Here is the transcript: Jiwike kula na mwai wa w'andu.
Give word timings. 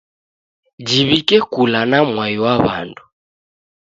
Jiwike 0.87 1.37
kula 1.51 1.81
na 1.89 1.99
mwai 2.09 2.37
wa 2.43 2.53
w'andu. 2.63 3.03